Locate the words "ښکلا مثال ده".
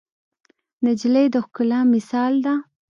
1.45-2.53